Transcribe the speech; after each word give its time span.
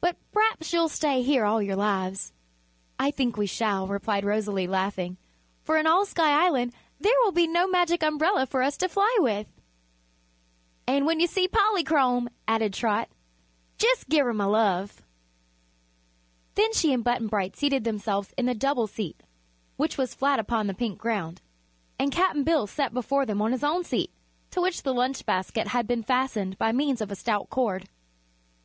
But 0.00 0.16
p'raps 0.32 0.72
you'll 0.72 0.88
stay 0.88 1.22
here 1.22 1.44
all 1.44 1.62
your 1.62 1.76
lives." 1.76 2.32
"I 2.98 3.12
think 3.12 3.36
we 3.36 3.46
shall," 3.46 3.86
replied 3.86 4.24
Rosalie, 4.24 4.66
laughing, 4.66 5.16
"for 5.62 5.76
in 5.76 5.86
all 5.86 6.04
Sky 6.04 6.44
Island 6.44 6.72
there 6.98 7.14
will 7.22 7.30
be 7.30 7.46
no 7.46 7.68
Magic 7.68 8.02
Umbrella 8.02 8.46
for 8.46 8.62
us 8.64 8.76
to 8.78 8.88
fly 8.88 9.16
with." 9.20 9.46
"And 10.88 11.06
when 11.06 11.20
you 11.20 11.28
see 11.28 11.46
Polychrome," 11.46 12.28
added 12.48 12.74
Trot, 12.74 13.10
"jus' 13.78 14.02
give 14.08 14.26
her 14.26 14.34
my 14.34 14.46
love." 14.46 15.02
Then 16.56 16.72
she 16.72 16.92
and 16.92 17.04
Button 17.04 17.28
Bright 17.28 17.54
seated 17.56 17.84
themselves 17.84 18.34
in 18.36 18.46
the 18.46 18.54
double 18.54 18.88
seat, 18.88 19.22
which 19.76 19.96
was 19.96 20.16
flat 20.16 20.40
upon 20.40 20.66
the 20.66 20.74
pink 20.74 20.98
ground, 20.98 21.40
and 21.96 22.10
Cap'n 22.10 22.42
Bill 22.42 22.66
sat 22.66 22.92
before 22.92 23.24
them 23.24 23.40
on 23.40 23.52
his 23.52 23.62
own 23.62 23.84
seat, 23.84 24.10
to 24.50 24.60
which 24.60 24.82
the 24.82 24.92
lunch 24.92 25.24
basket 25.24 25.68
had 25.68 25.86
been 25.86 26.02
fastened 26.02 26.58
by 26.58 26.72
means 26.72 27.00
of 27.00 27.12
a 27.12 27.14
stout 27.14 27.48
cord. 27.50 27.88